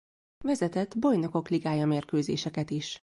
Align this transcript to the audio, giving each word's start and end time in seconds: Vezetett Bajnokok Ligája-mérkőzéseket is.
Vezetett 0.37 0.97
Bajnokok 0.99 1.49
Ligája-mérkőzéseket 1.49 2.69
is. 2.69 2.99